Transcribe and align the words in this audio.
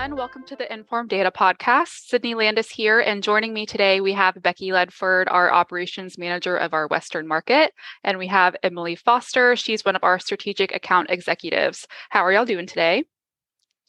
everyone. 0.00 0.16
Welcome 0.16 0.44
to 0.46 0.56
the 0.56 0.72
Informed 0.72 1.10
Data 1.10 1.30
Podcast. 1.30 2.06
Sydney 2.06 2.34
Landis 2.34 2.70
here, 2.70 3.00
and 3.00 3.22
joining 3.22 3.52
me 3.52 3.66
today, 3.66 4.00
we 4.00 4.14
have 4.14 4.40
Becky 4.40 4.70
Ledford, 4.70 5.26
our 5.28 5.52
operations 5.52 6.16
manager 6.16 6.56
of 6.56 6.72
our 6.72 6.86
Western 6.86 7.26
market, 7.26 7.74
and 8.02 8.16
we 8.16 8.26
have 8.28 8.56
Emily 8.62 8.96
Foster. 8.96 9.56
She's 9.56 9.84
one 9.84 9.96
of 9.96 10.02
our 10.02 10.18
strategic 10.18 10.74
account 10.74 11.10
executives. 11.10 11.86
How 12.08 12.24
are 12.24 12.32
y'all 12.32 12.46
doing 12.46 12.66
today? 12.66 13.04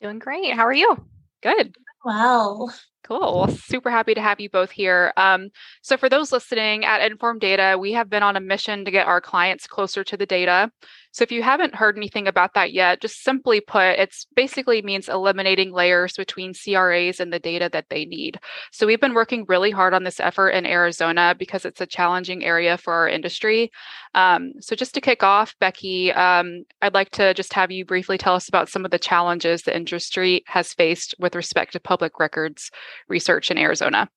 Doing 0.01 0.19
great. 0.19 0.53
How 0.53 0.65
are 0.65 0.73
you? 0.73 0.97
Good. 1.41 1.77
Well, 2.03 2.73
Cool. 3.03 3.47
Super 3.47 3.89
happy 3.89 4.13
to 4.13 4.21
have 4.21 4.39
you 4.39 4.49
both 4.49 4.69
here. 4.69 5.11
Um, 5.17 5.49
so, 5.81 5.97
for 5.97 6.07
those 6.07 6.31
listening 6.31 6.85
at 6.85 7.01
Informed 7.01 7.41
Data, 7.41 7.77
we 7.77 7.93
have 7.93 8.09
been 8.09 8.21
on 8.21 8.37
a 8.37 8.39
mission 8.39 8.85
to 8.85 8.91
get 8.91 9.07
our 9.07 9.19
clients 9.19 9.65
closer 9.65 10.03
to 10.03 10.15
the 10.15 10.25
data. 10.25 10.71
So 11.11 11.23
if 11.23 11.31
you 11.31 11.43
haven't 11.43 11.75
heard 11.75 11.97
anything 11.97 12.27
about 12.27 12.53
that 12.53 12.71
yet, 12.71 13.01
just 13.01 13.23
simply 13.23 13.59
put, 13.59 13.99
it's 13.99 14.25
basically 14.35 14.81
means 14.81 15.09
eliminating 15.09 15.71
layers 15.73 16.13
between 16.13 16.53
CRAs 16.53 17.19
and 17.19 17.33
the 17.33 17.39
data 17.39 17.69
that 17.71 17.89
they 17.89 18.05
need. 18.05 18.39
So 18.71 18.87
we've 18.87 19.01
been 19.01 19.13
working 19.13 19.45
really 19.47 19.71
hard 19.71 19.93
on 19.93 20.03
this 20.03 20.19
effort 20.19 20.49
in 20.49 20.65
Arizona 20.65 21.35
because 21.37 21.65
it's 21.65 21.81
a 21.81 21.85
challenging 21.85 22.43
area 22.45 22.77
for 22.77 22.93
our 22.93 23.09
industry. 23.09 23.71
Um, 24.15 24.53
so 24.61 24.75
just 24.75 24.93
to 24.93 25.01
kick 25.01 25.23
off, 25.23 25.55
Becky, 25.59 26.11
um, 26.13 26.63
I'd 26.81 26.93
like 26.93 27.11
to 27.11 27.33
just 27.33 27.53
have 27.53 27.71
you 27.71 27.85
briefly 27.85 28.17
tell 28.17 28.35
us 28.35 28.47
about 28.47 28.69
some 28.69 28.85
of 28.85 28.91
the 28.91 28.99
challenges 28.99 29.63
the 29.63 29.75
industry 29.75 30.43
has 30.47 30.73
faced 30.73 31.15
with 31.19 31.35
respect 31.35 31.73
to 31.73 31.79
public 31.79 32.19
records 32.19 32.71
research 33.07 33.51
in 33.51 33.57
Arizona. 33.57 34.09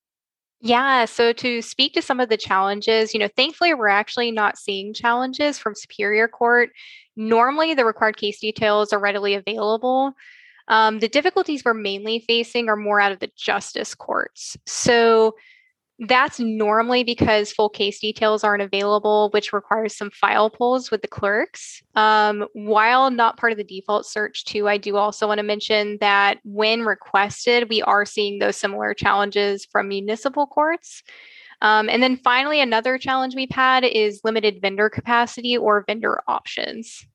Yeah. 0.61 1.05
So 1.05 1.33
to 1.33 1.61
speak 1.61 1.93
to 1.93 2.01
some 2.01 2.19
of 2.19 2.29
the 2.29 2.37
challenges, 2.37 3.13
you 3.13 3.19
know, 3.19 3.29
thankfully 3.35 3.73
we're 3.73 3.87
actually 3.87 4.31
not 4.31 4.57
seeing 4.57 4.93
challenges 4.93 5.59
from 5.59 5.75
Superior 5.75 6.27
Court. 6.27 6.71
Normally, 7.15 7.73
the 7.73 7.85
required 7.85 8.17
case 8.17 8.39
details 8.39 8.91
are 8.91 8.99
readily 8.99 9.35
available. 9.35 10.13
Um, 10.67 10.99
the 10.99 11.07
difficulties 11.07 11.63
we're 11.63 11.73
mainly 11.73 12.19
facing 12.19 12.69
are 12.69 12.75
more 12.75 12.99
out 12.99 13.11
of 13.11 13.19
the 13.19 13.29
justice 13.37 13.93
courts. 13.93 14.57
So 14.65 15.35
that's 15.99 16.39
normally 16.39 17.03
because 17.03 17.51
full 17.51 17.69
case 17.69 17.99
details 17.99 18.43
aren't 18.43 18.61
available, 18.61 19.29
which 19.31 19.53
requires 19.53 19.95
some 19.95 20.11
file 20.11 20.49
pulls 20.49 20.91
with 20.91 21.01
the 21.01 21.07
clerks. 21.07 21.81
Um, 21.95 22.47
while 22.53 23.09
not 23.11 23.37
part 23.37 23.53
of 23.53 23.57
the 23.57 23.63
default 23.63 24.05
search, 24.05 24.43
too, 24.43 24.67
I 24.67 24.77
do 24.77 24.97
also 24.97 25.27
want 25.27 25.37
to 25.39 25.43
mention 25.43 25.97
that 26.01 26.39
when 26.43 26.81
requested, 26.81 27.69
we 27.69 27.81
are 27.83 28.05
seeing 28.05 28.39
those 28.39 28.57
similar 28.57 28.93
challenges 28.93 29.65
from 29.65 29.87
municipal 29.87 30.45
courts. 30.45 31.01
Um, 31.61 31.87
and 31.87 32.03
then 32.03 32.17
finally, 32.17 32.59
another 32.59 32.97
challenge 32.97 33.33
we've 33.33 33.49
had 33.49 33.85
is 33.85 34.19
limited 34.25 34.61
vendor 34.61 34.89
capacity 34.89 35.57
or 35.57 35.85
vendor 35.87 36.21
options. 36.27 37.07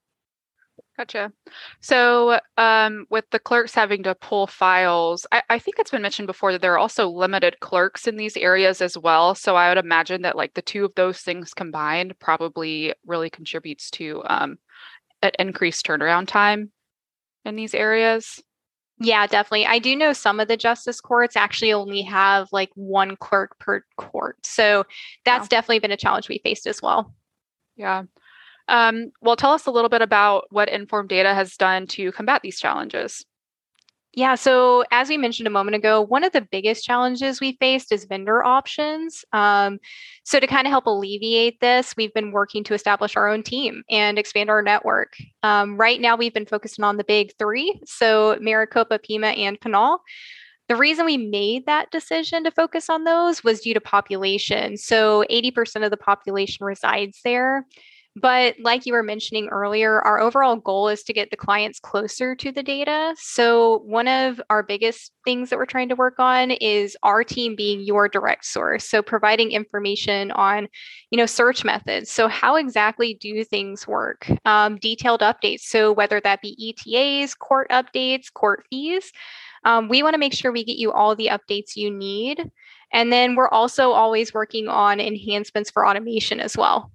Gotcha. 1.01 1.33
So, 1.81 2.39
um, 2.59 3.07
with 3.09 3.25
the 3.31 3.39
clerks 3.39 3.75
having 3.75 4.03
to 4.03 4.15
pull 4.15 4.47
files, 4.47 5.27
I, 5.33 5.43
I, 5.49 5.59
think 5.59 5.79
it's 5.79 5.91
been 5.91 6.03
mentioned 6.03 6.27
before 6.27 6.53
that 6.53 6.61
there 6.61 6.75
are 6.75 6.79
also 6.79 7.09
limited 7.09 7.59
clerks 7.61 8.07
in 8.07 8.19
these 8.19 8.37
areas 8.37 8.83
as 8.83 8.99
well. 8.99 9.35
So, 9.35 9.57
I 9.57 9.71
would 9.71 9.83
imagine 9.83 10.21
that 10.23 10.37
like 10.37 10.53
the 10.53 10.61
two 10.61 10.85
of 10.85 10.95
those 10.97 11.21
things 11.21 11.55
combined 11.55 12.19
probably 12.19 12.93
really 13.07 13.31
contributes 13.31 13.91
to 13.93 14.23
um, 14.27 14.59
an 15.23 15.31
increased 15.39 15.87
turnaround 15.87 16.27
time 16.27 16.71
in 17.47 17.57
these 17.57 17.73
areas. 17.73 18.43
Yeah, 18.99 19.27
definitely. 19.27 19.65
I 19.65 19.79
do 19.79 19.97
know 19.97 20.13
some 20.13 20.39
of 20.39 20.49
the 20.49 20.59
justice 20.59 21.01
courts 21.01 21.35
actually 21.35 21.73
only 21.73 22.03
have 22.03 22.49
like 22.53 22.69
one 22.75 23.17
clerk 23.17 23.59
per 23.59 23.87
court. 23.97 24.37
So, 24.45 24.85
that's 25.25 25.45
wow. 25.45 25.49
definitely 25.49 25.79
been 25.79 25.93
a 25.93 25.97
challenge 25.97 26.29
we 26.29 26.43
faced 26.45 26.67
as 26.67 26.83
well. 26.83 27.15
Yeah. 27.75 28.03
Um, 28.71 29.11
well, 29.21 29.37
tell 29.37 29.53
us 29.53 29.67
a 29.67 29.71
little 29.71 29.91
bit 29.91 30.01
about 30.01 30.47
what 30.51 30.69
Informed 30.69 31.09
Data 31.09 31.35
has 31.35 31.57
done 31.57 31.87
to 31.89 32.13
combat 32.13 32.41
these 32.43 32.61
challenges. 32.61 33.27
Yeah, 34.13 34.35
so 34.35 34.83
as 34.91 35.09
we 35.09 35.17
mentioned 35.17 35.47
a 35.47 35.51
moment 35.51 35.77
ago, 35.77 36.03
one 36.03 36.25
of 36.25 36.33
the 36.33 36.41
biggest 36.41 36.85
challenges 36.85 37.41
we 37.41 37.57
faced 37.61 37.93
is 37.93 38.07
vendor 38.07 38.45
options. 38.45 39.25
Um, 39.33 39.79
so, 40.25 40.41
to 40.41 40.49
kind 40.49 40.67
of 40.67 40.73
help 40.73 40.87
alleviate 40.87 41.61
this, 41.61 41.95
we've 41.97 42.13
been 42.13 42.33
working 42.33 42.65
to 42.65 42.75
establish 42.75 43.15
our 43.17 43.29
own 43.29 43.45
team 43.45 43.85
and 43.89 44.19
expand 44.19 44.51
our 44.51 44.63
network. 44.63 45.13
Um, 45.45 45.77
right 45.77 46.01
now, 46.01 46.17
we've 46.17 46.35
been 46.35 46.47
focusing 46.47 46.85
on 46.85 46.97
the 46.97 47.05
big 47.05 47.33
three 47.39 47.81
so, 47.85 48.37
Maricopa, 48.41 48.99
Pima, 48.99 49.29
and 49.29 49.61
Pinal. 49.61 49.99
The 50.69 50.77
reason 50.77 51.07
we 51.07 51.17
made 51.17 51.67
that 51.67 51.93
decision 51.93 52.43
to 52.45 52.51
focus 52.51 52.91
on 52.91 53.05
those 53.05 53.45
was 53.45 53.61
due 53.61 53.75
to 53.75 53.81
population. 53.81 54.77
So, 54.77 55.25
80% 55.31 55.85
of 55.85 55.93
the 55.93 55.97
population 55.97 56.67
resides 56.67 57.21
there. 57.23 57.65
But 58.17 58.57
like 58.61 58.87
you 58.87 58.93
were 58.93 59.05
mentioning 59.05 59.49
earlier, 59.49 60.01
our 60.01 60.21
overall 60.21 60.57
goal 60.57 60.89
is 60.89 61.05
to 61.05 61.13
get 61.13 61.31
the 61.31 61.37
clients 61.37 61.79
closer 61.79 62.35
to 62.35 62.51
the 62.51 62.63
data. 62.63 63.15
So, 63.17 63.79
one 63.85 64.09
of 64.09 64.43
our 64.51 64.65
biggest 64.65 65.13
things 65.25 65.49
that 65.49 65.59
we're 65.59 65.67
trying 65.67 65.89
to 65.91 65.95
work 65.95 66.19
on 66.19 66.51
is 66.51 66.97
our 67.05 67.23
team 67.23 67.55
being 67.55 67.81
your 67.81 68.09
direct 68.09 68.47
source. 68.47 68.89
So, 68.89 69.01
providing 69.01 69.53
information 69.53 70.33
on, 70.33 70.67
you 71.11 71.19
know, 71.19 71.27
search 71.27 71.65
methods. 71.65 72.11
So, 72.11 72.27
how 72.27 72.57
exactly 72.57 73.15
do 73.15 73.45
things 73.45 73.87
work? 73.87 74.29
Um, 74.45 74.77
detailed 74.79 75.21
updates. 75.21 75.61
So, 75.61 75.93
whether 75.93 76.21
that 76.21 76.43
be 76.43 76.57
ETAs, 76.59 77.35
court 77.35 77.71
updates, 77.71 78.33
court 78.33 78.67
fees, 78.71 79.13
um, 79.65 79.89
we 79.89 80.03
want 80.03 80.15
to 80.15 80.19
make 80.19 80.35
sure 80.35 80.51
we 80.51 80.65
get 80.65 80.79
you 80.79 80.91
all 80.91 81.15
the 81.15 81.29
updates 81.29 81.77
you 81.77 81.93
need. 81.93 82.51
And 82.93 83.13
then 83.13 83.37
we're 83.37 83.49
also 83.49 83.93
always 83.93 84.35
working 84.35 84.67
on 84.67 84.99
enhancements 84.99 85.71
for 85.71 85.87
automation 85.87 86.41
as 86.41 86.57
well. 86.57 86.91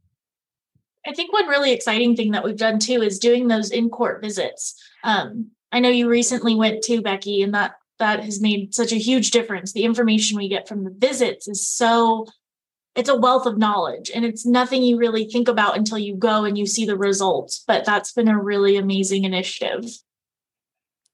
I 1.06 1.14
think 1.14 1.32
one 1.32 1.48
really 1.48 1.72
exciting 1.72 2.16
thing 2.16 2.32
that 2.32 2.44
we've 2.44 2.58
done 2.58 2.80
too 2.80 3.02
is 3.02 3.20
doing 3.20 3.48
those 3.48 3.72
in 3.72 3.90
court 3.90 4.22
visits. 4.22 4.76
Um, 5.04 5.52
I 5.72 5.80
know 5.80 5.90
you 5.90 6.10
recently 6.10 6.56
went 6.56 6.84
to 6.84 7.02
Becky, 7.02 7.42
and 7.42 7.54
that 7.54 7.76
that 8.00 8.24
has 8.24 8.42
made 8.42 8.74
such 8.76 8.92
a 8.92 8.98
huge 8.98 9.32
difference. 9.32 9.72
The 9.72 9.84
information 9.84 10.38
we 10.38 10.50
get 10.50 10.68
from 10.68 10.84
the 10.84 10.94
visits 10.98 11.48
is 11.48 11.68
so 11.68 12.26
it's 12.96 13.10
a 13.10 13.16
wealth 13.16 13.46
of 13.46 13.58
knowledge 13.58 14.10
and 14.14 14.24
it's 14.24 14.46
nothing 14.46 14.82
you 14.82 14.98
really 14.98 15.26
think 15.26 15.48
about 15.48 15.78
until 15.78 15.98
you 15.98 16.16
go 16.16 16.46
and 16.46 16.58
you 16.58 16.66
see 16.66 16.86
the 16.86 16.98
results 16.98 17.64
but 17.68 17.86
that's 17.86 18.14
been 18.14 18.28
a 18.28 18.42
really 18.42 18.78
amazing 18.78 19.26
initiative 19.26 19.84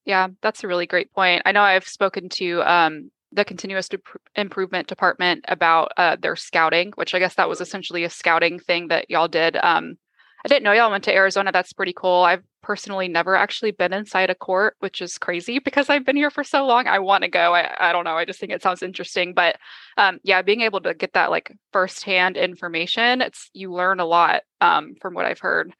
yeah 0.05 0.27
that's 0.41 0.63
a 0.63 0.67
really 0.67 0.85
great 0.85 1.11
point 1.11 1.41
i 1.45 1.51
know 1.51 1.61
i've 1.61 1.87
spoken 1.87 2.29
to 2.29 2.61
um, 2.61 3.11
the 3.31 3.45
continuous 3.45 3.89
improvement 4.35 4.87
department 4.87 5.45
about 5.47 5.91
uh, 5.97 6.17
their 6.21 6.35
scouting, 6.35 6.91
which 6.95 7.13
I 7.13 7.19
guess 7.19 7.35
that 7.35 7.49
was 7.49 7.61
essentially 7.61 8.03
a 8.03 8.09
scouting 8.09 8.59
thing 8.59 8.89
that 8.89 9.09
y'all 9.09 9.27
did. 9.27 9.57
Um, 9.57 9.97
I 10.43 10.47
didn't 10.47 10.63
know 10.63 10.71
y'all 10.71 10.91
went 10.91 11.03
to 11.05 11.13
Arizona. 11.13 11.51
That's 11.51 11.73
pretty 11.73 11.93
cool. 11.93 12.23
I've 12.23 12.43
personally 12.63 13.07
never 13.07 13.35
actually 13.35 13.71
been 13.71 13.93
inside 13.93 14.29
a 14.29 14.35
court, 14.35 14.75
which 14.79 15.01
is 15.01 15.17
crazy 15.17 15.59
because 15.63 15.89
I've 15.89 16.05
been 16.05 16.15
here 16.15 16.31
for 16.31 16.43
so 16.43 16.65
long. 16.65 16.87
I 16.87 16.99
want 16.99 17.23
to 17.23 17.29
go. 17.29 17.53
I, 17.53 17.89
I 17.89 17.91
don't 17.91 18.05
know. 18.05 18.15
I 18.15 18.25
just 18.25 18.39
think 18.39 18.51
it 18.51 18.61
sounds 18.61 18.83
interesting. 18.83 19.33
But 19.33 19.57
um, 19.97 20.19
yeah, 20.23 20.41
being 20.41 20.61
able 20.61 20.81
to 20.81 20.93
get 20.93 21.13
that 21.13 21.31
like 21.31 21.51
firsthand 21.71 22.37
information, 22.37 23.21
it's 23.21 23.49
you 23.53 23.71
learn 23.71 23.99
a 23.99 24.05
lot 24.05 24.41
um, 24.59 24.95
from 25.01 25.13
what 25.13 25.25
I've 25.25 25.39
heard. 25.39 25.73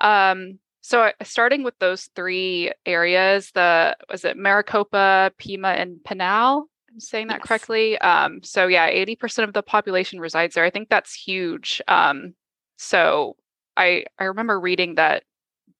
Um, 0.00 0.58
so 0.88 1.12
starting 1.22 1.64
with 1.64 1.78
those 1.80 2.08
three 2.16 2.72
areas, 2.86 3.50
the 3.50 3.94
was 4.10 4.24
it 4.24 4.38
Maricopa, 4.38 5.32
Pima, 5.36 5.68
and 5.68 6.02
Pinal? 6.02 6.64
I'm 6.90 6.98
saying 6.98 7.26
that 7.26 7.40
yes. 7.40 7.46
correctly. 7.46 7.98
Um, 7.98 8.42
so 8.42 8.68
yeah, 8.68 8.90
80% 8.90 9.44
of 9.44 9.52
the 9.52 9.62
population 9.62 10.18
resides 10.18 10.54
there. 10.54 10.64
I 10.64 10.70
think 10.70 10.88
that's 10.88 11.12
huge. 11.12 11.82
Um, 11.88 12.32
so 12.78 13.36
I 13.76 14.06
I 14.18 14.24
remember 14.24 14.58
reading 14.58 14.94
that 14.94 15.24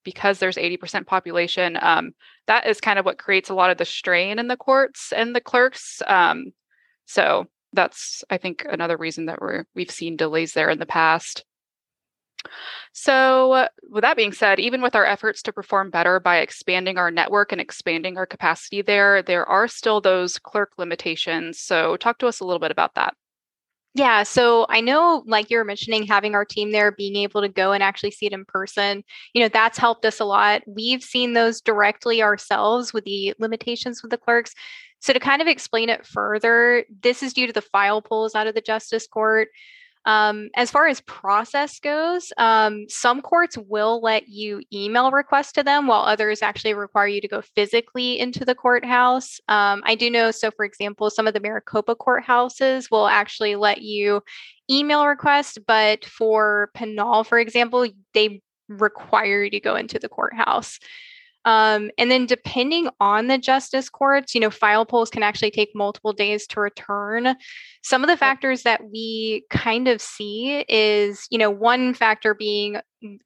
because 0.05 0.41
there's 0.41 0.59
80% 0.59 1.07
population, 1.07 1.79
um, 1.81 2.13
that 2.47 2.67
is 2.67 2.79
kind 2.79 2.99
of 2.99 3.07
what 3.07 3.17
creates 3.17 3.49
a 3.49 3.55
lot 3.55 3.71
of 3.71 3.79
the 3.79 3.87
strain 3.87 4.39
in 4.39 4.49
the 4.49 4.59
courts 4.59 5.11
and 5.17 5.35
the 5.35 5.41
clerks. 5.41 6.03
Um, 6.07 6.53
so 7.07 7.47
that's 7.73 8.25
I 8.29 8.37
think 8.37 8.67
another 8.69 8.99
reason 8.99 9.25
that 9.25 9.41
we're 9.41 9.65
we've 9.75 9.91
seen 9.91 10.17
delays 10.17 10.53
there 10.53 10.69
in 10.69 10.79
the 10.79 10.85
past. 10.85 11.47
So, 12.93 13.53
uh, 13.53 13.69
with 13.91 14.03
that 14.03 14.17
being 14.17 14.33
said, 14.33 14.61
even 14.61 14.83
with 14.83 14.95
our 14.95 15.05
efforts 15.05 15.43
to 15.43 15.53
perform 15.53 15.91
better 15.91 16.21
by 16.21 16.39
expanding 16.39 16.99
our 16.99 17.11
network 17.11 17.53
and 17.53 17.61
expanding 17.61 18.17
our 18.17 18.27
capacity 18.27 18.83
there, 18.83 19.23
there 19.23 19.47
are 19.47 19.69
still 19.69 20.01
those 20.01 20.39
clerk 20.39 20.73
limitations. 20.79 21.61
So, 21.61 21.97
talk 21.97 22.19
to 22.19 22.27
us 22.27 22.41
a 22.41 22.45
little 22.45 22.61
bit 22.61 22.71
about 22.71 22.95
that. 22.95 23.15
Yeah, 23.95 24.23
so 24.23 24.67
I 24.69 24.81
know, 24.81 25.25
like 25.27 25.51
you 25.51 25.57
were 25.57 25.65
mentioning, 25.65 26.07
having 26.07 26.35
our 26.35 26.45
team 26.45 26.71
there, 26.71 26.93
being 26.93 27.17
able 27.17 27.41
to 27.41 27.49
go 27.49 27.73
and 27.73 27.83
actually 27.83 28.13
see 28.13 28.27
it 28.27 28.33
in 28.33 28.45
person, 28.45 29.03
you 29.33 29.43
know, 29.43 29.49
that's 29.49 29.79
helped 29.79 30.05
us 30.05 30.21
a 30.21 30.25
lot. 30.25 30.63
We've 30.67 31.03
seen 31.03 31.33
those 31.33 31.61
directly 31.61 32.23
ourselves 32.23 32.93
with 32.93 33.05
the 33.05 33.35
limitations 33.39 34.03
with 34.03 34.11
the 34.11 34.19
clerks. 34.19 34.55
So, 35.01 35.13
to 35.13 35.21
kind 35.21 35.43
of 35.43 35.49
explain 35.49 35.89
it 35.89 36.07
further, 36.07 36.85
this 37.03 37.23
is 37.23 37.33
due 37.33 37.47
to 37.47 37.53
the 37.53 37.63
file 37.63 38.03
pulls 38.03 38.35
out 38.35 38.47
of 38.47 38.55
the 38.55 38.61
justice 38.61 39.07
court. 39.07 39.49
Um, 40.09 40.49
as 40.57 40.71
far 40.71 40.87
as 40.89 41.03
process 41.03 41.79
goes, 41.81 42.33
um, 42.39 42.87
some 42.89 43.21
courts 43.21 43.59
will 43.59 44.01
let 44.01 44.27
you 44.27 44.63
email 44.73 45.11
requests 45.11 45.53
to 45.53 45.63
them, 45.63 45.87
while 45.87 46.01
others 46.01 46.41
actually 46.41 46.73
require 46.73 47.09
you 47.09 47.21
to 47.21 47.29
go 47.29 47.43
physically 47.43 48.19
into 48.19 48.47
the 48.47 48.55
courthouse. 48.55 49.39
Um, 49.49 49.83
I 49.85 49.97
do 49.97 50.09
know, 50.09 50.31
so 50.31 50.51
for 50.51 50.65
example, 50.65 51.11
some 51.11 51.27
of 51.27 51.35
the 51.35 51.41
Maricopa 51.41 51.95
courthouses 51.95 52.91
will 52.91 53.07
actually 53.07 53.55
let 53.57 53.83
you 53.83 54.23
email 54.71 55.07
requests, 55.07 55.59
but 55.67 56.07
for 56.07 56.71
Pinal, 56.73 57.23
for 57.25 57.39
example, 57.39 57.87
they 58.15 58.41
require 58.69 59.45
you 59.45 59.51
to 59.51 59.61
go 59.61 59.77
into 59.77 59.99
the 59.99 60.09
courthouse. 60.09 60.79
Um, 61.45 61.91
and 61.97 62.11
then 62.11 62.27
depending 62.27 62.89
on 63.01 63.29
the 63.29 63.39
justice 63.39 63.89
courts, 63.89 64.35
you 64.35 64.41
know, 64.41 64.51
file 64.51 64.85
pulls 64.85 65.11
can 65.11 65.23
actually 65.23 65.51
take 65.51 65.71
multiple 65.75 66.13
days 66.13 66.47
to 66.49 66.61
return. 66.61 67.37
Some 67.83 68.03
of 68.03 68.09
the 68.09 68.17
factors 68.17 68.65
that 68.65 68.83
we 68.91 69.45
kind 69.51 69.89
of 69.89 70.01
see 70.03 70.65
is, 70.69 71.27
you 71.31 71.39
know, 71.39 71.51
one 71.51 71.95
factor 71.95 72.35
being 72.35 72.79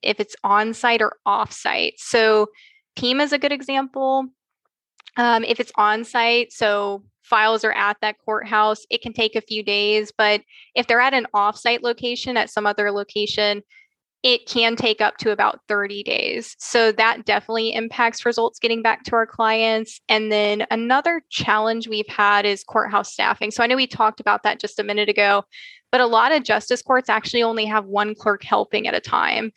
if 0.02 0.20
it's 0.20 0.36
on 0.44 0.74
site 0.74 1.02
or 1.02 1.16
off 1.26 1.52
site. 1.52 1.94
So 1.96 2.48
Pima 2.96 3.24
is 3.24 3.32
a 3.32 3.38
good 3.38 3.52
example. 3.52 4.26
Um, 5.16 5.44
if 5.44 5.60
it's 5.60 5.72
on 5.76 6.04
site, 6.04 6.52
so 6.52 7.02
files 7.22 7.64
are 7.64 7.72
at 7.72 7.96
that 8.02 8.16
courthouse, 8.24 8.84
it 8.90 9.02
can 9.02 9.12
take 9.12 9.36
a 9.36 9.40
few 9.40 9.62
days. 9.62 10.12
But 10.16 10.42
if 10.74 10.86
they're 10.86 11.00
at 11.00 11.14
an 11.14 11.26
offsite 11.34 11.82
location 11.82 12.36
at 12.36 12.50
some 12.50 12.66
other 12.66 12.90
location, 12.90 13.62
it 14.22 14.46
can 14.46 14.76
take 14.76 15.00
up 15.00 15.16
to 15.18 15.32
about 15.32 15.60
30 15.66 16.04
days. 16.04 16.54
So 16.58 16.92
that 16.92 17.24
definitely 17.24 17.74
impacts 17.74 18.24
results 18.24 18.60
getting 18.60 18.80
back 18.80 19.02
to 19.04 19.16
our 19.16 19.26
clients. 19.26 20.00
And 20.08 20.30
then 20.30 20.64
another 20.70 21.22
challenge 21.28 21.88
we've 21.88 22.08
had 22.08 22.46
is 22.46 22.62
courthouse 22.62 23.12
staffing. 23.12 23.50
So 23.50 23.64
I 23.64 23.66
know 23.66 23.74
we 23.74 23.88
talked 23.88 24.20
about 24.20 24.44
that 24.44 24.60
just 24.60 24.78
a 24.78 24.84
minute 24.84 25.08
ago, 25.08 25.42
but 25.90 26.00
a 26.00 26.06
lot 26.06 26.32
of 26.32 26.44
justice 26.44 26.82
courts 26.82 27.08
actually 27.08 27.42
only 27.42 27.64
have 27.66 27.86
one 27.86 28.14
clerk 28.14 28.44
helping 28.44 28.86
at 28.86 28.94
a 28.94 29.00
time. 29.00 29.52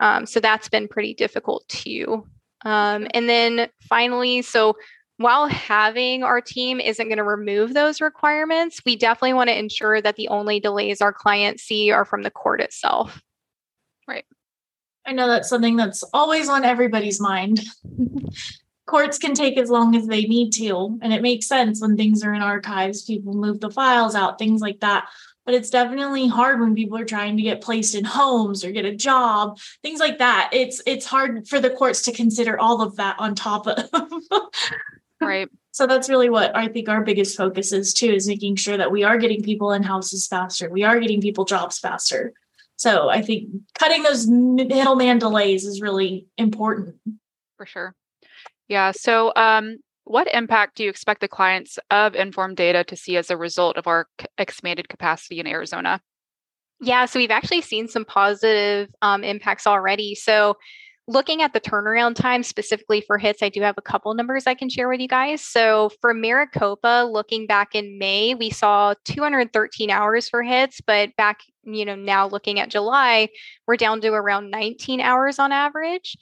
Um, 0.00 0.26
so 0.26 0.38
that's 0.38 0.68
been 0.68 0.86
pretty 0.86 1.14
difficult 1.14 1.66
too. 1.68 2.26
Um, 2.66 3.08
and 3.14 3.26
then 3.26 3.68
finally, 3.88 4.42
so 4.42 4.76
while 5.16 5.48
having 5.48 6.22
our 6.22 6.40
team 6.40 6.78
isn't 6.78 7.08
going 7.08 7.18
to 7.18 7.24
remove 7.24 7.72
those 7.72 8.00
requirements, 8.00 8.80
we 8.84 8.96
definitely 8.96 9.34
want 9.34 9.48
to 9.48 9.58
ensure 9.58 10.00
that 10.02 10.16
the 10.16 10.28
only 10.28 10.60
delays 10.60 11.00
our 11.00 11.12
clients 11.12 11.62
see 11.62 11.90
are 11.90 12.04
from 12.04 12.22
the 12.22 12.30
court 12.30 12.60
itself. 12.60 13.22
Right. 14.06 14.24
I 15.06 15.12
know 15.12 15.26
that's 15.26 15.48
something 15.48 15.76
that's 15.76 16.02
always 16.12 16.48
on 16.48 16.64
everybody's 16.64 17.20
mind. 17.20 17.60
Courts 18.86 19.18
can 19.18 19.34
take 19.34 19.56
as 19.56 19.70
long 19.70 19.94
as 19.94 20.06
they 20.06 20.22
need 20.22 20.50
to, 20.54 20.98
and 21.00 21.12
it 21.12 21.22
makes 21.22 21.46
sense 21.46 21.80
when 21.80 21.96
things 21.96 22.24
are 22.24 22.34
in 22.34 22.42
archives, 22.42 23.04
people 23.04 23.34
move 23.34 23.60
the 23.60 23.70
files 23.70 24.16
out, 24.16 24.38
things 24.38 24.60
like 24.60 24.80
that. 24.80 25.08
But 25.46 25.54
it's 25.54 25.70
definitely 25.70 26.26
hard 26.26 26.60
when 26.60 26.74
people 26.74 26.98
are 26.98 27.04
trying 27.04 27.36
to 27.36 27.42
get 27.42 27.60
placed 27.60 27.94
in 27.94 28.04
homes 28.04 28.64
or 28.64 28.72
get 28.72 28.84
a 28.84 28.94
job, 28.94 29.58
things 29.82 30.00
like 30.00 30.18
that. 30.18 30.50
It's 30.52 30.82
it's 30.86 31.06
hard 31.06 31.48
for 31.48 31.60
the 31.60 31.70
courts 31.70 32.02
to 32.02 32.12
consider 32.12 32.58
all 32.58 32.82
of 32.82 32.96
that 32.96 33.16
on 33.18 33.34
top 33.34 33.66
of 33.66 33.78
right. 35.20 35.48
So 35.72 35.86
that's 35.86 36.08
really 36.08 36.28
what 36.28 36.56
I 36.56 36.68
think 36.68 36.88
our 36.88 37.02
biggest 37.02 37.36
focus 37.36 37.72
is 37.72 37.94
too, 37.94 38.10
is 38.10 38.26
making 38.26 38.56
sure 38.56 38.76
that 38.76 38.90
we 38.90 39.04
are 39.04 39.18
getting 39.18 39.42
people 39.42 39.72
in 39.72 39.82
houses 39.82 40.26
faster. 40.26 40.68
We 40.68 40.82
are 40.82 40.98
getting 40.98 41.20
people 41.20 41.44
jobs 41.44 41.78
faster. 41.78 42.32
So 42.80 43.10
I 43.10 43.20
think 43.20 43.50
cutting 43.74 44.04
those 44.04 44.26
middleman 44.26 45.18
delays 45.18 45.66
is 45.66 45.82
really 45.82 46.26
important. 46.38 46.96
For 47.58 47.66
sure. 47.66 47.94
Yeah. 48.68 48.92
So, 48.92 49.34
um, 49.36 49.80
what 50.04 50.32
impact 50.32 50.76
do 50.76 50.84
you 50.84 50.88
expect 50.88 51.20
the 51.20 51.28
clients 51.28 51.78
of 51.90 52.14
informed 52.14 52.56
Data 52.56 52.82
to 52.84 52.96
see 52.96 53.18
as 53.18 53.30
a 53.30 53.36
result 53.36 53.76
of 53.76 53.86
our 53.86 54.06
expanded 54.38 54.88
capacity 54.88 55.40
in 55.40 55.46
Arizona? 55.46 56.00
Yeah, 56.80 57.04
so 57.04 57.18
we've 57.18 57.30
actually 57.30 57.60
seen 57.60 57.86
some 57.86 58.06
positive 58.06 58.88
um, 59.02 59.24
impacts 59.24 59.66
already. 59.66 60.14
So, 60.14 60.56
looking 61.06 61.42
at 61.42 61.52
the 61.52 61.60
turnaround 61.60 62.14
time 62.14 62.42
specifically 62.42 63.02
for 63.02 63.18
hits, 63.18 63.42
I 63.42 63.50
do 63.50 63.60
have 63.60 63.76
a 63.76 63.82
couple 63.82 64.14
numbers 64.14 64.46
I 64.46 64.54
can 64.54 64.70
share 64.70 64.88
with 64.88 65.00
you 65.00 65.08
guys. 65.08 65.42
So, 65.42 65.90
for 66.00 66.14
Maricopa, 66.14 67.06
looking 67.12 67.46
back 67.46 67.74
in 67.74 67.98
May, 67.98 68.34
we 68.34 68.48
saw 68.48 68.94
213 69.04 69.90
hours 69.90 70.30
for 70.30 70.42
hits, 70.42 70.80
but 70.80 71.14
back 71.16 71.40
you 71.74 71.84
know 71.84 71.94
now 71.94 72.26
looking 72.26 72.60
at 72.60 72.70
july 72.70 73.28
we're 73.70 73.76
down 73.76 74.00
to 74.00 74.08
around 74.08 74.50
19 74.50 75.00
hours 75.00 75.38
on 75.38 75.52
average. 75.52 76.16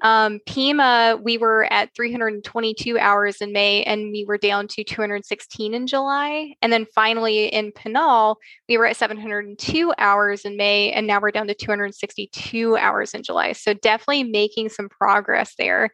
Um, 0.00 0.40
pima 0.46 1.20
we 1.22 1.36
were 1.36 1.70
at 1.70 1.94
322 1.94 2.98
hours 2.98 3.42
in 3.42 3.52
may 3.52 3.82
and 3.82 4.10
we 4.10 4.24
were 4.26 4.38
down 4.38 4.68
to 4.68 4.82
216 4.82 5.74
in 5.74 5.86
july. 5.86 6.54
And 6.62 6.72
then 6.72 6.86
finally 6.94 7.48
in 7.48 7.72
pinal 7.72 8.38
we 8.70 8.78
were 8.78 8.86
at 8.86 8.96
702 8.96 9.92
hours 9.98 10.46
in 10.46 10.56
may 10.56 10.92
and 10.92 11.06
now 11.06 11.20
we're 11.20 11.30
down 11.30 11.46
to 11.48 11.54
262 11.54 12.78
hours 12.78 13.12
in 13.12 13.22
july. 13.22 13.52
So 13.52 13.74
definitely 13.74 14.24
making 14.24 14.70
some 14.70 14.88
progress 14.88 15.56
there 15.58 15.90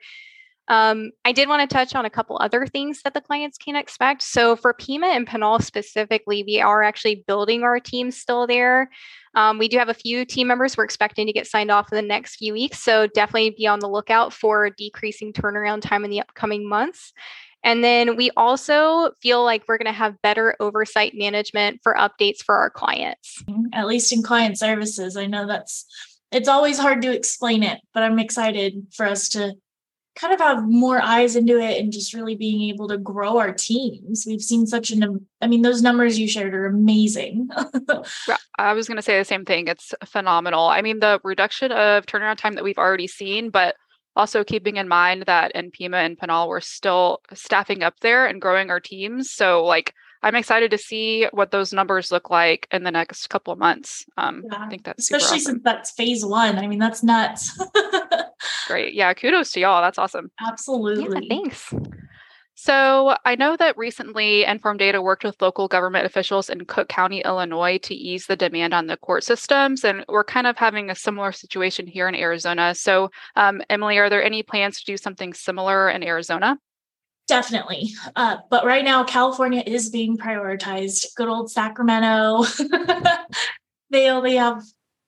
um, 0.68 1.10
I 1.24 1.32
did 1.32 1.48
want 1.48 1.68
to 1.68 1.74
touch 1.74 1.94
on 1.94 2.04
a 2.04 2.10
couple 2.10 2.38
other 2.40 2.66
things 2.66 3.02
that 3.02 3.12
the 3.12 3.20
clients 3.20 3.58
can 3.58 3.74
expect. 3.74 4.22
So 4.22 4.54
for 4.54 4.72
Pima 4.72 5.08
and 5.08 5.26
Pinal 5.26 5.58
specifically, 5.58 6.44
we 6.46 6.60
are 6.60 6.82
actually 6.82 7.24
building 7.26 7.64
our 7.64 7.80
team 7.80 8.10
still 8.10 8.46
there. 8.46 8.88
Um, 9.34 9.58
we 9.58 9.68
do 9.68 9.78
have 9.78 9.88
a 9.88 9.94
few 9.94 10.24
team 10.24 10.46
members 10.46 10.76
we're 10.76 10.84
expecting 10.84 11.26
to 11.26 11.32
get 11.32 11.46
signed 11.46 11.70
off 11.70 11.92
in 11.92 11.96
the 11.96 12.02
next 12.02 12.36
few 12.36 12.52
weeks. 12.52 12.80
So 12.80 13.06
definitely 13.08 13.50
be 13.50 13.66
on 13.66 13.80
the 13.80 13.88
lookout 13.88 14.32
for 14.32 14.70
decreasing 14.70 15.32
turnaround 15.32 15.82
time 15.82 16.04
in 16.04 16.10
the 16.10 16.20
upcoming 16.20 16.68
months. 16.68 17.12
And 17.62 17.84
then 17.84 18.16
we 18.16 18.30
also 18.36 19.10
feel 19.20 19.44
like 19.44 19.64
we're 19.68 19.78
going 19.78 19.92
to 19.92 19.92
have 19.92 20.22
better 20.22 20.56
oversight 20.60 21.14
management 21.14 21.80
for 21.82 21.94
updates 21.94 22.38
for 22.38 22.54
our 22.54 22.70
clients. 22.70 23.42
At 23.72 23.86
least 23.86 24.12
in 24.12 24.22
client 24.22 24.58
services. 24.58 25.16
I 25.16 25.26
know 25.26 25.46
that's 25.46 25.84
it's 26.32 26.48
always 26.48 26.78
hard 26.78 27.02
to 27.02 27.12
explain 27.12 27.62
it, 27.62 27.80
but 27.92 28.02
I'm 28.02 28.18
excited 28.18 28.86
for 28.92 29.04
us 29.04 29.28
to 29.30 29.54
kind 30.20 30.34
of 30.34 30.40
have 30.40 30.69
more 30.69 31.00
eyes 31.00 31.34
into 31.34 31.58
it 31.58 31.81
and 31.81 31.93
just 31.93 32.12
really 32.12 32.34
being 32.34 32.69
able 32.69 32.88
to 32.88 32.99
grow 32.99 33.38
our 33.38 33.52
teams. 33.52 34.25
We've 34.26 34.43
seen 34.43 34.67
such 34.67 34.90
an, 34.90 35.26
I 35.40 35.46
mean, 35.46 35.62
those 35.62 35.81
numbers 35.81 36.19
you 36.19 36.28
shared 36.28 36.55
are 36.55 36.67
amazing. 36.67 37.49
I 38.58 38.75
was 38.75 38.87
going 38.87 38.96
to 38.96 39.02
say 39.02 39.19
the 39.19 39.25
same 39.25 39.46
thing. 39.46 39.67
It's 39.69 39.94
phenomenal. 40.05 40.67
I 40.67 40.82
mean, 40.82 41.00
the 41.00 41.20
reduction 41.25 41.72
of 41.72 42.05
turnaround 42.05 42.37
time 42.37 42.55
that 42.55 42.64
we've 42.64 42.78
already 42.78 43.06
seen, 43.06 43.49
but 43.49 43.76
also 44.14 44.44
keeping 44.44 44.76
in 44.76 44.88
mind 44.88 45.25
that 45.26 45.52
in 45.52 45.70
Pima 45.70 45.96
and 45.99 46.19
Pinal, 46.19 46.49
we're 46.49 46.61
still 46.61 47.20
staffing 47.32 47.82
up 47.82 47.94
there 48.00 48.26
and 48.26 48.43
growing 48.43 48.70
our 48.70 48.81
teams. 48.81 49.31
So, 49.31 49.64
like, 49.64 49.94
I'm 50.22 50.34
excited 50.34 50.70
to 50.72 50.78
see 50.78 51.26
what 51.32 51.50
those 51.50 51.72
numbers 51.72 52.12
look 52.12 52.28
like 52.28 52.69
in 52.70 52.84
the 52.84 52.90
next 52.90 53.28
couple 53.28 53.55
of 53.55 53.58
months. 53.58 54.05
Um, 54.19 54.43
yeah. 54.44 54.58
I 54.58 54.69
think 54.69 54.84
that's 54.84 55.05
especially 55.05 55.38
awesome. 55.38 55.55
since 55.55 55.62
that's 55.64 55.93
phase 55.93 56.25
one. 56.25 56.58
I 56.58 56.67
mean, 56.67 56.78
that's 56.78 57.02
nuts. 57.02 57.58
Great. 58.70 58.94
Yeah. 58.94 59.12
Kudos 59.14 59.52
to 59.52 59.61
y'all. 59.61 59.82
That's 59.82 59.99
awesome. 59.99 60.31
Absolutely. 60.46 61.26
Yeah, 61.28 61.28
thanks. 61.28 61.75
So 62.62 63.17
I 63.25 63.37
know 63.37 63.56
that 63.56 63.78
recently 63.78 64.44
Inform 64.44 64.76
Data 64.76 65.00
worked 65.00 65.25
with 65.25 65.40
local 65.40 65.67
government 65.67 66.05
officials 66.05 66.50
in 66.50 66.67
Cook 66.67 66.90
County, 66.90 67.22
Illinois 67.25 67.78
to 67.78 67.94
ease 67.94 68.26
the 68.26 68.37
demand 68.37 68.75
on 68.75 68.87
the 68.87 68.99
court 68.99 69.25
systems. 69.25 69.82
And 69.82 70.05
we're 70.11 70.25
kind 70.25 70.46
of 70.46 70.58
having 70.58 70.90
a 70.90 70.94
similar 70.94 71.32
situation 71.32 71.87
here 71.87 72.06
in 72.06 72.14
Arizona. 72.14 72.75
So, 72.75 73.11
um, 73.34 73.62
Emily, 73.70 73.96
are 73.96 74.11
there 74.11 74.22
any 74.22 74.43
plans 74.43 74.78
to 74.78 74.84
do 74.84 74.99
something 74.99 75.32
similar 75.32 75.88
in 75.88 76.02
Arizona? 76.02 76.58
Definitely. 77.29 77.93
Uh, 78.15 78.36
but 78.50 78.67
right 78.67 78.84
now, 78.84 79.05
California 79.05 79.62
is 79.65 79.89
being 79.89 80.19
prioritized. 80.19 81.15
Good 81.15 81.29
old 81.29 81.50
Sacramento. 81.50 82.44
they 83.91 84.10
only 84.10 84.36
have, 84.36 84.62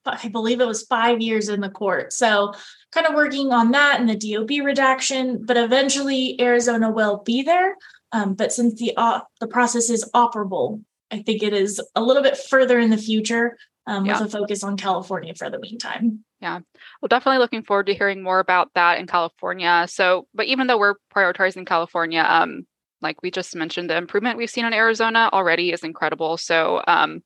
I 0.04 0.28
believe 0.28 0.61
it 0.61 0.66
was 0.66 0.82
five 0.82 1.21
years 1.21 1.49
in 1.49 1.61
the 1.61 1.68
court. 1.68 2.12
So, 2.12 2.52
kind 2.90 3.06
of 3.06 3.14
working 3.14 3.52
on 3.52 3.71
that 3.73 4.00
and 4.00 4.09
the 4.09 4.16
DOB 4.16 4.64
redaction. 4.64 5.44
But 5.44 5.56
eventually, 5.56 6.40
Arizona 6.40 6.90
will 6.90 7.23
be 7.25 7.42
there. 7.42 7.76
Um, 8.12 8.35
but 8.35 8.52
since 8.52 8.78
the 8.78 8.92
uh, 8.97 9.21
the 9.40 9.47
process 9.47 9.90
is 9.90 10.09
operable, 10.14 10.82
I 11.11 11.23
think 11.23 11.42
it 11.42 11.52
is 11.52 11.80
a 11.94 12.02
little 12.02 12.23
bit 12.23 12.37
further 12.37 12.78
in 12.78 12.90
the 12.90 12.99
future 12.99 13.56
um, 13.87 14.06
yeah. 14.06 14.21
with 14.21 14.28
a 14.28 14.38
focus 14.38 14.62
on 14.62 14.76
California 14.76 15.35
for 15.35 15.50
the 15.50 15.59
meantime. 15.59 16.25
Yeah. 16.40 16.61
Well, 17.00 17.09
definitely 17.09 17.38
looking 17.38 17.62
forward 17.62 17.87
to 17.87 17.94
hearing 17.94 18.23
more 18.23 18.40
about 18.40 18.71
that 18.75 18.99
in 18.99 19.06
California. 19.06 19.87
So, 19.88 20.26
but 20.35 20.47
even 20.47 20.66
though 20.66 20.78
we're 20.78 20.97
prioritizing 21.14 21.66
California, 21.66 22.25
um, 22.26 22.66
like 23.00 23.23
we 23.23 23.30
just 23.30 23.54
mentioned, 23.54 23.90
the 23.90 23.97
improvement 23.97 24.38
we've 24.38 24.50
seen 24.50 24.64
in 24.64 24.73
Arizona 24.73 25.30
already 25.32 25.73
is 25.73 25.85
incredible. 25.85 26.37
So, 26.37 26.82
um, 26.87 27.23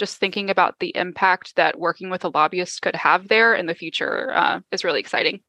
just 0.00 0.18
thinking 0.18 0.50
about 0.50 0.80
the 0.80 0.96
impact 0.96 1.54
that 1.54 1.78
working 1.78 2.10
with 2.10 2.24
a 2.24 2.30
lobbyist 2.30 2.82
could 2.82 2.96
have 2.96 3.28
there 3.28 3.54
in 3.54 3.66
the 3.66 3.74
future 3.74 4.32
uh, 4.34 4.60
is 4.72 4.82
really 4.82 4.98
exciting. 4.98 5.40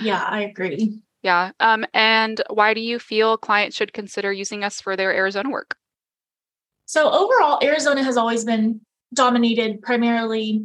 Yeah, 0.00 0.22
I 0.22 0.42
agree. 0.42 1.00
Yeah. 1.22 1.50
Um, 1.60 1.84
and 1.92 2.40
why 2.48 2.72
do 2.72 2.80
you 2.80 2.98
feel 2.98 3.36
clients 3.36 3.76
should 3.76 3.92
consider 3.92 4.32
using 4.32 4.64
us 4.64 4.80
for 4.80 4.96
their 4.96 5.12
Arizona 5.12 5.50
work? 5.50 5.76
So, 6.86 7.10
overall, 7.10 7.58
Arizona 7.62 8.02
has 8.02 8.16
always 8.16 8.44
been 8.44 8.80
dominated 9.14 9.82
primarily 9.82 10.64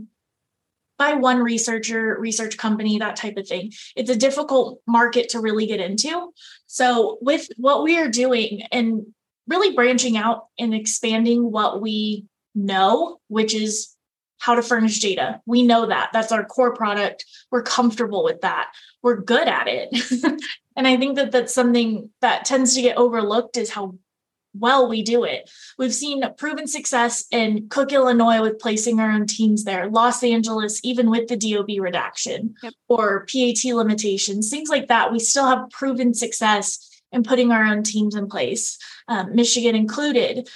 by 0.98 1.13
one 1.13 1.39
researcher, 1.39 2.17
research 2.19 2.57
company, 2.57 2.98
that 2.98 3.15
type 3.15 3.38
of 3.38 3.48
thing. 3.48 3.72
It's 3.96 4.10
a 4.10 4.15
difficult 4.15 4.81
market 4.88 5.29
to 5.29 5.39
really 5.39 5.67
get 5.67 5.79
into. 5.79 6.34
So, 6.65 7.17
with 7.22 7.48
what 7.57 7.84
we 7.84 7.98
are 8.00 8.10
doing 8.10 8.63
and 8.72 9.07
really 9.48 9.74
branching 9.75 10.17
out 10.17 10.48
and 10.60 10.74
expanding 10.74 11.51
what 11.51 11.81
we 11.81 12.25
know, 12.57 13.19
which 13.27 13.53
is 13.53 13.95
how 14.39 14.55
to 14.55 14.61
furnish 14.61 14.99
data. 14.99 15.41
We 15.45 15.63
know 15.63 15.87
that. 15.87 16.09
That's 16.13 16.31
our 16.31 16.45
core 16.45 16.73
product. 16.73 17.25
We're 17.51 17.63
comfortable 17.63 18.23
with 18.23 18.41
that. 18.41 18.71
We're 19.01 19.21
good 19.21 19.47
at 19.47 19.67
it. 19.67 19.89
and 20.75 20.87
I 20.87 20.97
think 20.97 21.15
that 21.15 21.31
that's 21.31 21.53
something 21.53 22.09
that 22.21 22.45
tends 22.45 22.75
to 22.75 22.81
get 22.81 22.97
overlooked 22.97 23.57
is 23.57 23.71
how 23.71 23.95
well 24.53 24.89
we 24.89 25.03
do 25.03 25.23
it. 25.23 25.49
We've 25.77 25.93
seen 25.93 26.23
proven 26.37 26.67
success 26.67 27.25
in 27.31 27.67
Cook, 27.69 27.91
Illinois 27.91 28.41
with 28.41 28.59
placing 28.59 28.99
our 28.99 29.11
own 29.11 29.27
teams 29.27 29.63
there, 29.63 29.89
Los 29.89 30.23
Angeles, 30.23 30.79
even 30.83 31.09
with 31.09 31.27
the 31.27 31.37
DOB 31.37 31.79
redaction 31.79 32.55
yep. 32.63 32.73
or 32.87 33.25
PAT 33.25 33.63
limitations, 33.65 34.49
things 34.49 34.69
like 34.69 34.87
that. 34.87 35.11
We 35.11 35.19
still 35.19 35.45
have 35.45 35.69
proven 35.69 36.13
success 36.13 36.83
in 37.11 37.23
putting 37.23 37.51
our 37.51 37.63
own 37.63 37.83
teams 37.83 38.15
in 38.15 38.27
place, 38.27 38.77
um, 39.07 39.33
Michigan 39.35 39.75
included. 39.75 40.49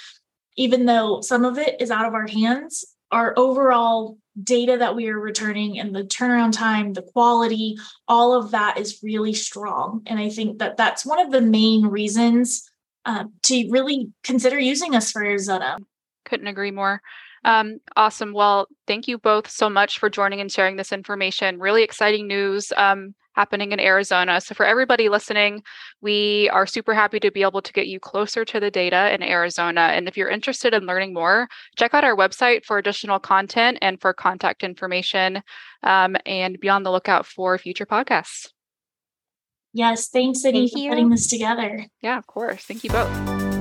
Even 0.56 0.86
though 0.86 1.20
some 1.20 1.44
of 1.44 1.58
it 1.58 1.80
is 1.80 1.90
out 1.90 2.06
of 2.06 2.14
our 2.14 2.26
hands, 2.26 2.84
our 3.10 3.34
overall 3.36 4.18
data 4.42 4.78
that 4.78 4.96
we 4.96 5.08
are 5.08 5.18
returning 5.18 5.78
and 5.78 5.94
the 5.94 6.04
turnaround 6.04 6.52
time, 6.52 6.94
the 6.94 7.02
quality, 7.02 7.76
all 8.08 8.34
of 8.34 8.50
that 8.50 8.78
is 8.78 9.00
really 9.02 9.34
strong. 9.34 10.02
And 10.06 10.18
I 10.18 10.30
think 10.30 10.58
that 10.58 10.76
that's 10.76 11.04
one 11.04 11.20
of 11.20 11.30
the 11.30 11.42
main 11.42 11.86
reasons 11.86 12.70
uh, 13.04 13.24
to 13.42 13.68
really 13.70 14.10
consider 14.24 14.58
using 14.58 14.94
us 14.94 15.10
for 15.10 15.22
Arizona. 15.22 15.76
Couldn't 16.24 16.46
agree 16.46 16.70
more. 16.70 17.02
Um, 17.44 17.80
awesome. 17.96 18.32
Well, 18.32 18.68
thank 18.86 19.08
you 19.08 19.18
both 19.18 19.50
so 19.50 19.68
much 19.68 19.98
for 19.98 20.08
joining 20.08 20.40
and 20.40 20.50
sharing 20.50 20.76
this 20.76 20.92
information. 20.92 21.58
Really 21.58 21.82
exciting 21.82 22.26
news. 22.28 22.72
Um, 22.76 23.14
happening 23.34 23.72
in 23.72 23.80
Arizona. 23.80 24.40
So, 24.40 24.54
for 24.54 24.66
everybody 24.66 25.08
listening, 25.08 25.62
we 26.00 26.48
are 26.50 26.66
super 26.66 26.94
happy 26.94 27.20
to 27.20 27.30
be 27.30 27.42
able 27.42 27.62
to 27.62 27.72
get 27.72 27.86
you 27.86 28.00
closer 28.00 28.44
to 28.44 28.60
the 28.60 28.70
data 28.70 29.12
in 29.14 29.22
Arizona. 29.22 29.80
And 29.80 30.08
if 30.08 30.16
you're 30.16 30.28
interested 30.28 30.74
in 30.74 30.86
learning 30.86 31.14
more, 31.14 31.48
check 31.76 31.94
out 31.94 32.04
our 32.04 32.16
website 32.16 32.64
for 32.64 32.78
additional 32.78 33.18
content 33.18 33.78
and 33.82 34.00
for 34.00 34.12
contact 34.12 34.62
information. 34.62 35.42
Um, 35.82 36.16
and 36.26 36.60
be 36.60 36.68
on 36.68 36.84
the 36.84 36.92
lookout 36.92 37.26
for 37.26 37.58
future 37.58 37.86
podcasts. 37.86 38.48
Yes, 39.72 40.08
thanks, 40.08 40.42
Cindy, 40.42 40.68
Thank 40.68 40.84
for 40.84 40.90
putting 40.90 41.08
this 41.08 41.26
together. 41.26 41.86
Yeah, 42.02 42.18
of 42.18 42.26
course. 42.26 42.64
Thank 42.64 42.84
you 42.84 42.90
both. 42.90 43.51